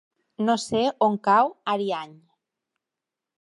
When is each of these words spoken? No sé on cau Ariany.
No 0.45 0.53
sé 0.61 0.81
on 1.07 1.17
cau 1.27 1.51
Ariany. 1.75 2.17